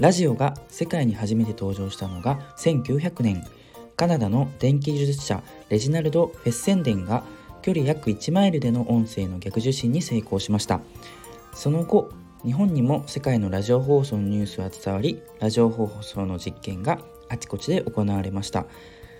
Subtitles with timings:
[0.00, 3.44] ラジオが世界に初めて登場したのが1900年。
[3.96, 7.22] カナダの電気技術者レジナルド・フェッセンデンが
[7.60, 10.80] 距離約1マイルでの音声の逆受信に成功しました。
[11.54, 12.10] その後
[12.46, 16.98] 日本にも世界のラジオ放送のニュースは伝わりラジオ放送の実験が
[17.28, 18.64] あちこちで行われました。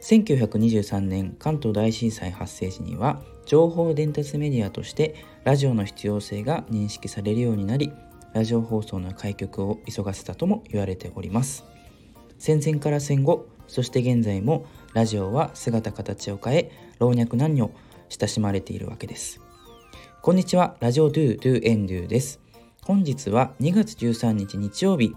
[0.00, 7.92] 1923年関東大震災発生時には情報伝達メディアとしてラジオの必要性が認識されるようになり
[8.32, 11.64] ラジオ放送の開局を急がせたとも言われております。
[12.38, 17.70] 戦前から戦後そして現在もラジオは姿形を変え老若男女
[18.08, 19.40] 親しまれているわけです。
[20.22, 22.40] こんにちはラジオドゥドゥエンドゥです。
[22.84, 25.14] 本日は2月13日日曜日、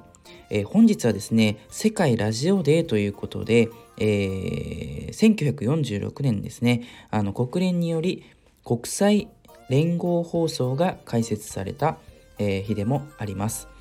[0.49, 6.83] えー、本日はですね世界ラジオデーということで、えー、1946年ですね。
[7.09, 8.23] あの国連により
[8.63, 9.29] 国際
[9.69, 11.97] 連合放送が開設された、
[12.37, 13.74] えー、日でもあります。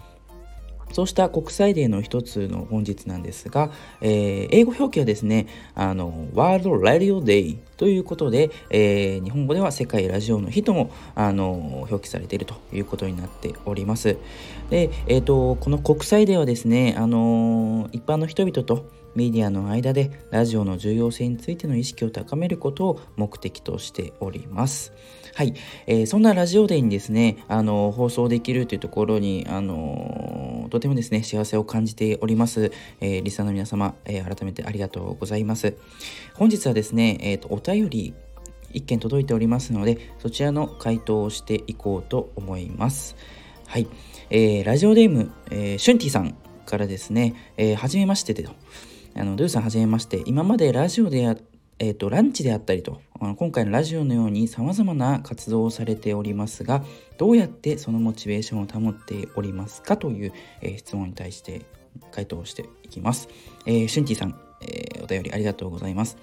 [0.93, 14.17] そうした国際デーの一つの本日なんですが、えー、英語表記はですね、あの、ワールドラディオデイということで、えー、日本語では世界ラジオの日とも、あの、表記されているということになっております。
[14.71, 24.93] で、えっ、ー、と、この国際デーはですね、あの、一般の人々とメディアの間でラジオの重要性についての意識を高めることを目的としております。
[25.35, 25.55] はい、
[25.87, 30.24] えー、そんなラジオデーにですね、あの放送できるというところに、あの
[30.75, 32.73] とてもですね、幸せを感じております。
[33.01, 35.77] えー、リスナーの皆様、えー、改めてありがとうございます。
[36.35, 38.13] 本日はですね、えーと、お便り
[38.73, 43.15] 一件届いておりますので、そちらの回答をしていこうと思います。
[43.69, 43.87] はい、
[44.31, 46.37] えー、ラジオネーム、えー、シュンティさん
[46.67, 48.51] からですね、えー、はじめましてでと。
[49.15, 51.37] あのドゥさんはじめまして今までラジオでや
[51.79, 56.85] えーと、ランチであったりと今回のラジオのようにさまざまな活動をされておりますが
[57.19, 61.63] どうやってそのモチベーションを保っておりますかという、えー、質問に対して
[62.11, 63.29] 回答していきます。
[63.67, 66.17] えー、シュンティさん、えー、お便りありがとうございます。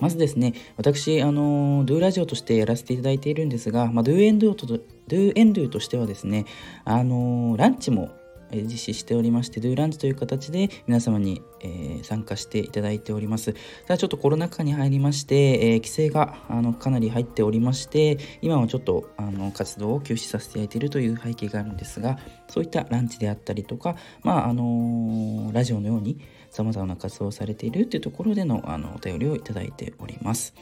[0.00, 6.46] まずですね、私、あの、ドゥラジオとしてやらせていただいているんですが、まあ、ドゥエンドゥと、ドゥエンドゥとしてはですね、
[6.84, 8.10] あの、ランチも
[8.54, 13.52] 実施しておりまして、ドゥランチという形で皆様に、えー、参加していただいております。
[13.52, 13.58] た
[13.88, 22.18] だちょっとコロナ禍に入りまして、えー、規制があのかなり入っておりまして、今はちょっとあの活動を休止させていただいているという背景があるんですが、
[22.48, 26.20] そういったランチであったりとか、まあ、あのー、ラジオのように
[26.50, 30.54] 様々な活動をされているというところでのあのお便りをいただいております。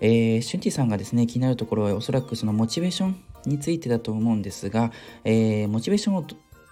[0.00, 3.16] えー、シュンティさんがですね、気になるところはおそらくそのモチベーション
[3.46, 4.92] についてだと思うんですが、
[5.24, 6.24] えー、モチベーションを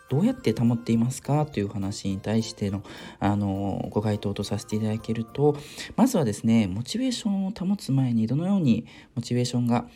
[0.09, 2.82] どうやって保っていますかという話に対しての
[3.20, 5.56] あのご回答とさせていただけると
[5.97, 9.87] まずはですねモチベーションを保つ前にどのようにモチベーションが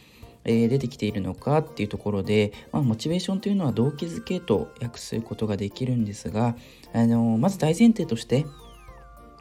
[0.45, 6.57] え出てきているのかっていうところで、まあ、モチベーションというのは動機づけと訳することができるんですが
[6.93, 8.47] あのまず大前提として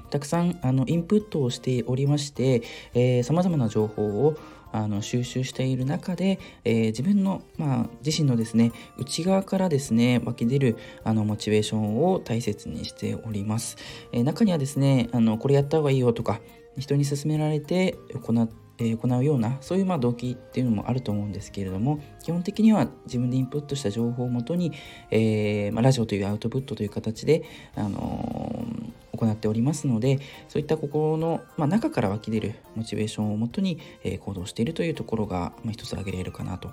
[0.09, 4.37] たくさんあのインプットをしておりましてさまざまな情報を
[4.71, 13.77] あの収集している中で、えー、自分の、まあ、自身のですね内側からですね湧き出るあのモチベーションを大切にしております、
[14.11, 16.41] えー、中にはですねあのこれやった方がいいよとか
[16.77, 24.71] 人に勧められて行ってえ行うようなそういうまあ動機っていうのもあると思うんですけれども基本的には自分でインプットした情報をもとに、
[25.09, 27.43] えー、まあ、ラジオというアウトプットという形で、
[27.75, 28.76] あのー、
[29.17, 36.71] 行っておりますのでそういった心の、まあ、中から湧き出るモチベーションをもとに、えー、行動しているというところが、まあ、一つ挙げられるかなと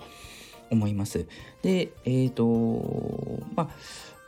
[0.71, 1.27] 思います。
[1.63, 3.69] で、えっ、とまあ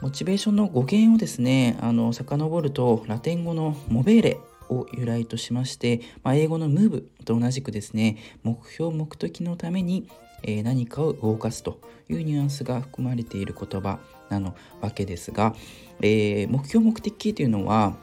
[0.01, 4.39] モチベーションの語源をですね、あの遡るとラテン語のモベーレ
[4.69, 10.09] を由来としまして、まあ、英語のムーブと同じくですね目標目的のために、
[10.43, 15.55] え、何かを動かすというニュアンスが含まれている言葉なのわけですが、
[16.01, 17.97] えー、目標目的というのは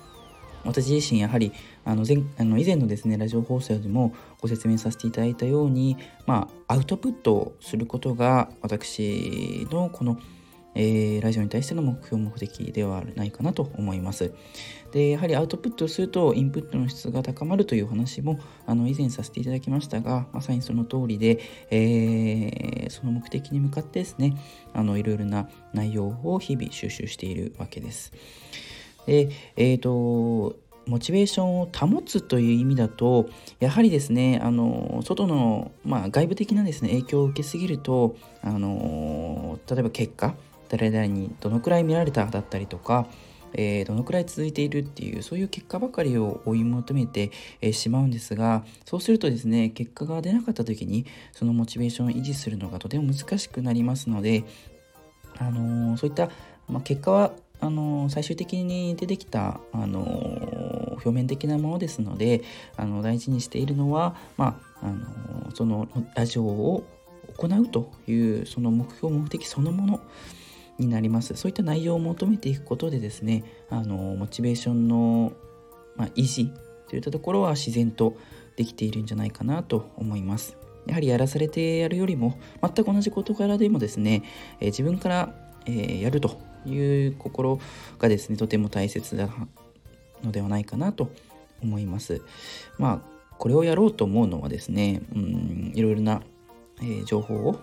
[0.65, 1.51] 私自身やはり
[1.85, 10.17] あの前あの以前のですねラジオ放送でもご説明させていただいたように、まあ、アウトプットをすることが私のこの
[10.75, 14.33] えー、ラジオに対しての目標目的ではないかなと思います。
[14.91, 21.39] でやはりアウトプットするとインプットの質が高まるという話もあの以前させていただきましたがまさにその通りで、
[21.71, 24.37] えー、その目的に向かってですね
[24.71, 28.13] あのいろいろな内容を日々収集しているわけです。
[29.07, 33.29] でえっ、ー、とモチベーションを保つという意味だと
[33.59, 40.35] やはりですねあの外の、まあ、外部的なですね影響を受けすぎるとあの例えば結果
[40.73, 43.05] 誰々にどのくらい見られただったりとか、
[43.53, 47.29] えー、どのくらい続いているっていうそういう結果ばかりを追い求めて、
[47.73, 54.45] しまうんですがそうするとですね結果が出なかった時にそのモチベーションを維持するのがとても難しくなりますので、
[55.37, 56.31] あのー、そういった、
[56.67, 60.01] まあ、結果はあの最終的に出てきたあの
[60.93, 62.41] 表面的なものですので
[62.77, 66.83] あの大事にしているのは、まあ、あのそのラジオを
[67.37, 70.01] 行うというその目標目的そのもの。
[70.79, 71.35] になります。
[71.35, 75.33] そういった内容を求めていくことでですねあのモチベーションの、
[75.95, 76.51] まあ、維持
[76.89, 78.17] といったところは自然と
[78.55, 80.57] できているんじゃないかなと思います。
[80.85, 84.23] やはりやらされてやるよりも全く同じ事柄でもですね、
[84.59, 85.35] えー、自分から、
[85.65, 87.59] えー、やるという心
[87.99, 89.29] がですねとても大切な
[90.23, 91.09] のではないかなと
[91.61, 92.21] 思います。
[92.77, 96.21] まあこれをやろうと思うのはですねうんいろいろな、
[96.81, 97.59] えー、情報を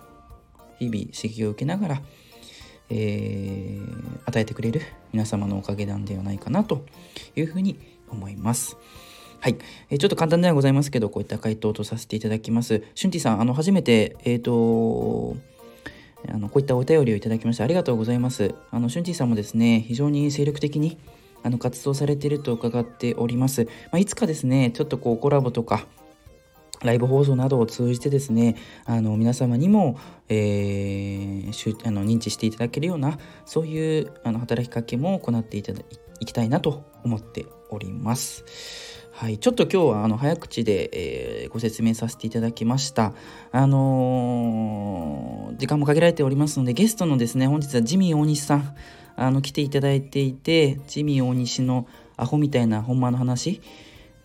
[0.79, 2.03] 日々刺激を受けながら、
[2.91, 4.83] えー、与えてくれる
[5.13, 6.85] 皆様のおかげなんではないかなと
[7.37, 7.79] いうふうに
[8.11, 8.77] 思います。
[9.41, 9.57] はい、
[9.89, 12.83] えー、ちょっと簡単ではございますけど、こういった回答とさせていただきます。
[12.95, 15.37] しゅんてぃさん、あの、初めて、えっ、ー、と、
[16.29, 18.55] あのこういったお便りをいただきましてありがとうございます。
[18.71, 20.99] あの、しゅんてぃさんもですね、非常に精力的に
[21.43, 23.65] あの活動されていると伺っております。
[23.65, 25.87] まあ、いつかですね、ちょっとこうコラボとか、
[26.83, 29.99] ライブ放送などを通じてですね、あの皆様にも、
[30.29, 35.81] えー、あの認知していただけるような、そういうあの働きかけも行っていただ
[36.21, 38.45] いきたいなと思っております。
[39.13, 43.13] はい、ちょっと今日はあの早口で、えー、ご説明させていただきました。
[43.53, 48.75] あのー、時間も限られておりますので、ゲストのですね、本日はジミー大西さん、
[49.17, 51.87] あの来ていただいていて、ジミー大西の
[52.17, 53.61] アホみたいな本間の話、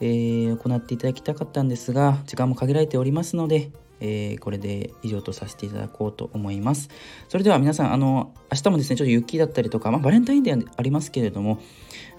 [0.01, 6.89] えー、行っていただきたかったんですが時間も限られておりますので、えー、これで以上とさせていただこうと思います。
[7.29, 11.59] それでは皆さんあの明日もですねちょっと雪だったりとか、まあ、バレンタインデーありますけれども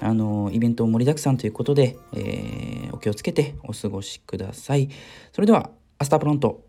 [0.00, 4.88] あのイベント盛りだくさんということで、えー、お気をつけてお過ごしください。
[5.32, 6.65] それでは hasta pronto。